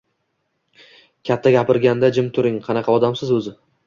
—Katta 1.29 1.51
gapirganda, 1.55 2.09
jim 2.15 2.31
turing! 2.39 2.57
Qanaqa 2.69 2.97
odamsiz, 3.01 3.35
o‘zi? 3.37 3.55